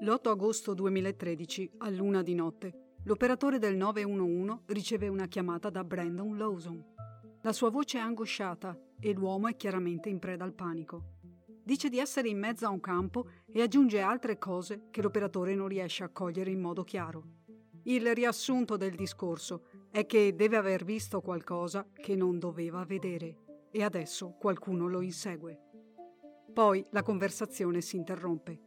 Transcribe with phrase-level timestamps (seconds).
[0.00, 6.36] L'8 agosto 2013, a luna di notte, l'operatore del 911 riceve una chiamata da Brandon
[6.36, 6.84] Lawson.
[7.42, 11.14] La sua voce è angosciata e l'uomo è chiaramente in preda al panico.
[11.62, 15.66] Dice di essere in mezzo a un campo e aggiunge altre cose che l'operatore non
[15.66, 17.24] riesce a cogliere in modo chiaro.
[17.84, 23.82] Il riassunto del discorso è che deve aver visto qualcosa che non doveva vedere e
[23.82, 25.60] adesso qualcuno lo insegue.
[26.52, 28.60] Poi la conversazione si interrompe.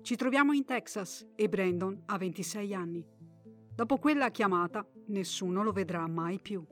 [0.00, 3.04] Ci troviamo in Texas e Brandon ha 26 anni.
[3.74, 6.64] Dopo quella chiamata nessuno lo vedrà mai più.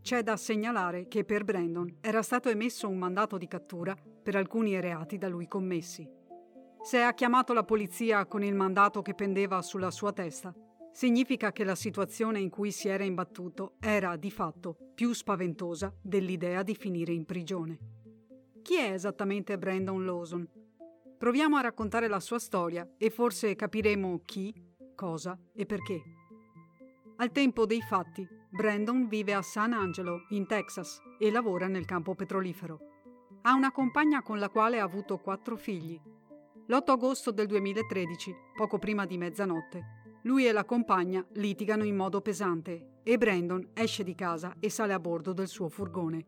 [0.00, 4.80] C'è da segnalare che per Brandon era stato emesso un mandato di cattura per alcuni
[4.80, 6.08] reati da lui commessi.
[6.82, 10.54] Se ha chiamato la polizia con il mandato che pendeva sulla sua testa,
[10.92, 16.62] significa che la situazione in cui si era imbattuto era di fatto più spaventosa dell'idea
[16.62, 17.78] di finire in prigione.
[18.62, 20.48] Chi è esattamente Brandon Lawson?
[21.18, 24.54] Proviamo a raccontare la sua storia e forse capiremo chi,
[24.94, 26.00] cosa e perché.
[27.16, 32.14] Al tempo dei fatti, Brandon vive a San Angelo, in Texas, e lavora nel campo
[32.14, 32.78] petrolifero.
[33.42, 36.00] Ha una compagna con la quale ha avuto quattro figli,
[36.70, 42.20] L'8 agosto del 2013, poco prima di mezzanotte, lui e la compagna litigano in modo
[42.20, 46.26] pesante e Brandon esce di casa e sale a bordo del suo furgone,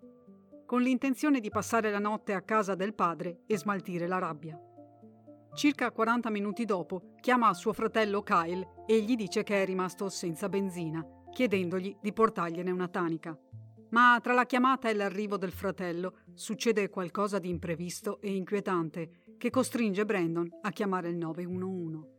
[0.65, 4.59] con l'intenzione di passare la notte a casa del padre e smaltire la rabbia.
[5.53, 10.48] Circa 40 minuti dopo chiama suo fratello Kyle e gli dice che è rimasto senza
[10.48, 13.37] benzina, chiedendogli di portargliene una tanica.
[13.91, 19.51] Ma tra la chiamata e l'arrivo del fratello succede qualcosa di imprevisto e inquietante che
[19.51, 22.19] costringe Brandon a chiamare il 911.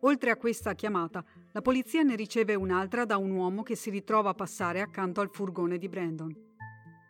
[0.00, 4.30] Oltre a questa chiamata, la polizia ne riceve un'altra da un uomo che si ritrova
[4.30, 6.34] a passare accanto al furgone di Brandon.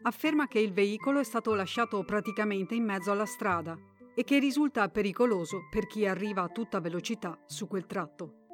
[0.02, 3.76] Afferma che il veicolo è stato lasciato praticamente in mezzo alla strada
[4.18, 8.46] e che risulta pericoloso per chi arriva a tutta velocità su quel tratto.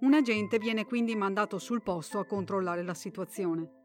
[0.00, 3.82] Un agente viene quindi mandato sul posto a controllare la situazione.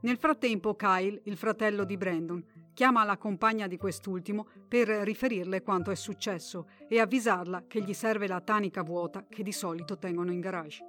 [0.00, 5.90] Nel frattempo Kyle, il fratello di Brandon, chiama la compagna di quest'ultimo per riferirle quanto
[5.90, 10.40] è successo e avvisarla che gli serve la tanica vuota che di solito tengono in
[10.40, 10.82] garage.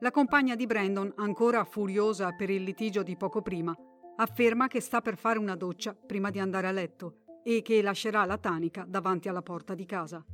[0.00, 3.76] La compagna di Brandon, ancora furiosa per il litigio di poco prima,
[4.16, 8.24] afferma che sta per fare una doccia prima di andare a letto e che lascerà
[8.24, 10.24] la tanica davanti alla porta di casa.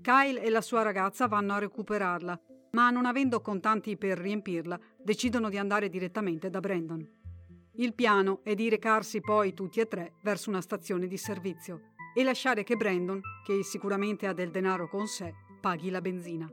[0.00, 2.40] Kyle e la sua ragazza vanno a recuperarla,
[2.72, 7.08] ma non avendo contanti per riempirla, decidono di andare direttamente da Brandon.
[7.76, 12.24] Il piano è di recarsi poi tutti e tre verso una stazione di servizio e
[12.24, 16.52] lasciare che Brandon, che sicuramente ha del denaro con sé, paghi la benzina.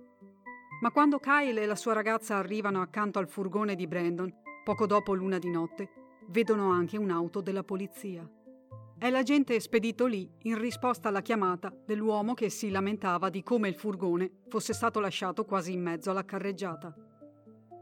[0.81, 4.31] Ma quando Kyle e la sua ragazza arrivano accanto al furgone di Brandon,
[4.63, 5.89] poco dopo l'una di notte,
[6.27, 8.29] vedono anche un'auto della polizia.
[8.99, 13.75] È l'agente spedito lì in risposta alla chiamata dell'uomo che si lamentava di come il
[13.75, 16.93] furgone fosse stato lasciato quasi in mezzo alla carreggiata.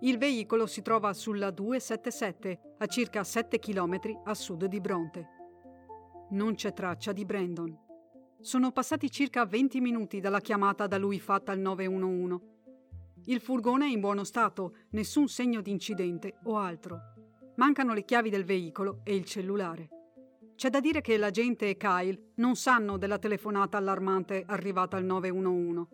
[0.02, 5.28] Il veicolo si trova sulla 277, a circa 7 km a sud di Bronte.
[6.30, 7.76] Non c'è traccia di Brandon.
[8.40, 12.40] Sono passati circa 20 minuti dalla chiamata da lui fatta al 911.
[13.26, 17.00] Il furgone è in buono stato, nessun segno di incidente o altro.
[17.56, 19.90] Mancano le chiavi del veicolo e il cellulare.
[20.58, 25.86] C'è da dire che l'agente e Kyle non sanno della telefonata allarmante arrivata al 911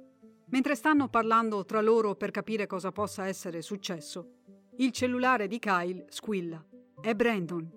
[0.51, 4.35] Mentre stanno parlando tra loro per capire cosa possa essere successo,
[4.78, 6.66] il cellulare di Kyle squilla.
[7.01, 7.69] È Brandon.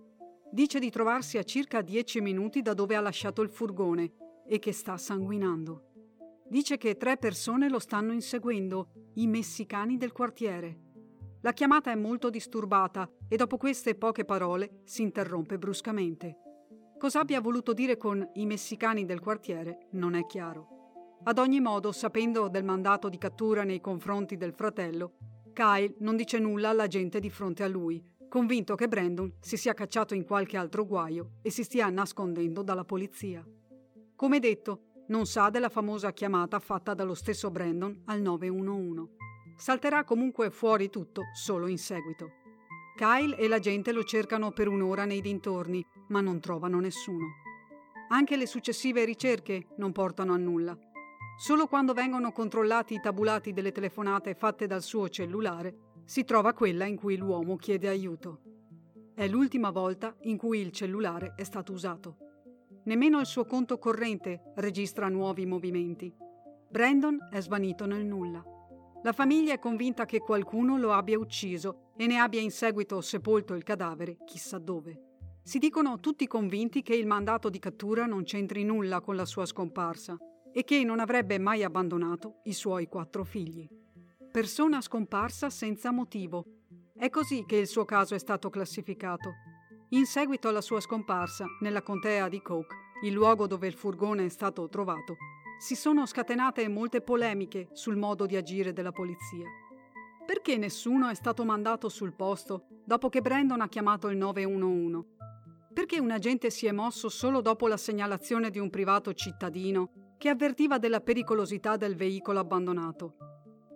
[0.48, 4.12] Dice di trovarsi a circa 10 minuti da dove ha lasciato il furgone
[4.46, 5.90] e che sta sanguinando.
[6.48, 10.78] Dice che tre persone lo stanno inseguendo, i messicani del quartiere.
[11.40, 16.42] La chiamata è molto disturbata e dopo queste poche parole si interrompe bruscamente.
[16.98, 21.18] Cosa abbia voluto dire con i messicani del quartiere non è chiaro.
[21.24, 25.12] Ad ogni modo, sapendo del mandato di cattura nei confronti del fratello,
[25.52, 29.74] Kyle non dice nulla alla gente di fronte a lui, convinto che Brandon si sia
[29.74, 33.46] cacciato in qualche altro guaio e si stia nascondendo dalla polizia.
[34.14, 39.14] Come detto, non sa della famosa chiamata fatta dallo stesso Brandon al 911.
[39.58, 42.44] Salterà comunque fuori tutto solo in seguito.
[42.96, 47.26] Kyle e la gente lo cercano per un'ora nei dintorni, ma non trovano nessuno.
[48.08, 50.76] Anche le successive ricerche non portano a nulla.
[51.38, 55.76] Solo quando vengono controllati i tabulati delle telefonate fatte dal suo cellulare
[56.06, 58.40] si trova quella in cui l'uomo chiede aiuto.
[59.14, 62.16] È l'ultima volta in cui il cellulare è stato usato.
[62.84, 66.10] Nemmeno il suo conto corrente registra nuovi movimenti.
[66.70, 68.42] Brandon è svanito nel nulla.
[69.06, 73.54] La famiglia è convinta che qualcuno lo abbia ucciso e ne abbia in seguito sepolto
[73.54, 75.20] il cadavere chissà dove.
[75.44, 79.46] Si dicono tutti convinti che il mandato di cattura non c'entri nulla con la sua
[79.46, 80.16] scomparsa
[80.52, 83.68] e che non avrebbe mai abbandonato i suoi quattro figli.
[84.32, 86.44] Persona scomparsa senza motivo.
[86.92, 89.34] È così che il suo caso è stato classificato.
[89.90, 92.74] In seguito alla sua scomparsa, nella contea di Coke,
[93.04, 95.16] il luogo dove il furgone è stato trovato,
[95.58, 99.46] si sono scatenate molte polemiche sul modo di agire della polizia.
[100.26, 105.14] Perché nessuno è stato mandato sul posto dopo che Brandon ha chiamato il 911?
[105.72, 110.28] Perché un agente si è mosso solo dopo la segnalazione di un privato cittadino che
[110.28, 113.16] avvertiva della pericolosità del veicolo abbandonato?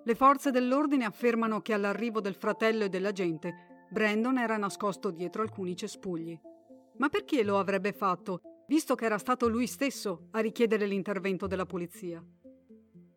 [0.03, 5.77] Le forze dell'ordine affermano che all'arrivo del fratello e dell'agente Brandon era nascosto dietro alcuni
[5.77, 6.39] cespugli.
[6.97, 8.41] Ma perché lo avrebbe fatto
[8.71, 12.25] visto che era stato lui stesso a richiedere l'intervento della polizia.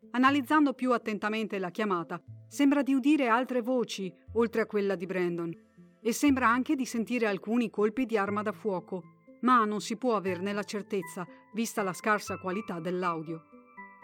[0.10, 5.56] Analizzando più attentamente la chiamata, sembra di udire altre voci oltre a quella di Brandon
[6.02, 9.04] e sembra anche di sentire alcuni colpi di arma da fuoco,
[9.42, 11.24] ma non si può averne la certezza
[11.54, 13.44] vista la scarsa qualità dell'audio.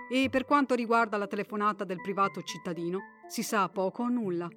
[0.07, 4.48] E per quanto riguarda la telefonata del privato cittadino, si sa poco o nulla.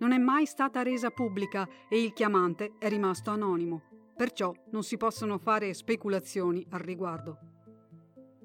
[0.00, 3.91] Non è mai stata resa pubblica e il chiamante è rimasto anonimo
[4.22, 7.38] perciò non si possono fare speculazioni al riguardo.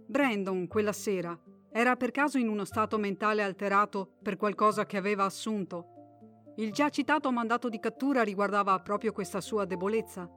[0.08, 1.40] Brandon, quella sera,
[1.72, 6.54] era per caso in uno stato mentale alterato per qualcosa che aveva assunto?
[6.56, 10.28] Il già citato mandato di cattura riguardava proprio questa sua debolezza.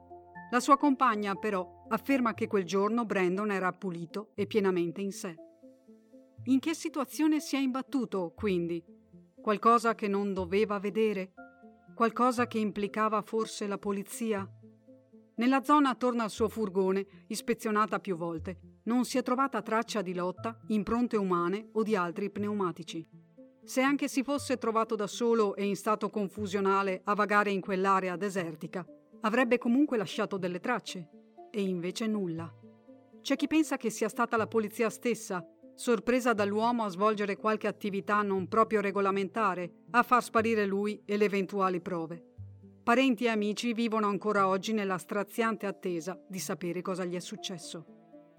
[0.51, 5.35] La sua compagna, però, afferma che quel giorno Brandon era pulito e pienamente in sé.
[6.43, 8.83] In che situazione si è imbattuto, quindi?
[9.41, 11.33] Qualcosa che non doveva vedere?
[11.95, 14.47] Qualcosa che implicava forse la polizia?
[15.41, 20.13] Nella zona attorno al suo furgone, ispezionata più volte, non si è trovata traccia di
[20.13, 23.03] lotta, impronte umane o di altri pneumatici.
[23.63, 28.17] Se anche si fosse trovato da solo e in stato confusionale a vagare in quell'area
[28.17, 28.85] desertica,
[29.21, 31.09] avrebbe comunque lasciato delle tracce,
[31.49, 32.53] e invece nulla.
[33.19, 35.43] C'è chi pensa che sia stata la polizia stessa,
[35.73, 41.25] sorpresa dall'uomo a svolgere qualche attività non proprio regolamentare, a far sparire lui e le
[41.25, 42.30] eventuali prove.
[42.83, 47.85] Parenti e amici vivono ancora oggi nella straziante attesa di sapere cosa gli è successo.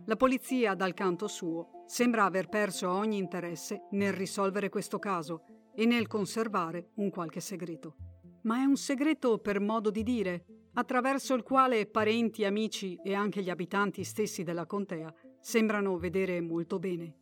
[0.06, 5.44] La polizia, dal canto suo, sembra aver perso ogni interesse nel risolvere questo caso
[5.76, 7.94] e nel conservare un qualche segreto.
[8.42, 13.42] Ma è un segreto per modo di dire, attraverso il quale parenti, amici e anche
[13.42, 17.14] gli abitanti stessi della contea sembrano vedere molto bene.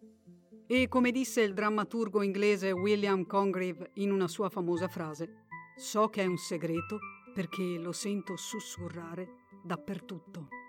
[0.66, 5.48] E come disse il drammaturgo inglese William Congreve in una sua famosa frase,
[5.80, 6.98] So che è un segreto
[7.32, 10.59] perché lo sento sussurrare dappertutto.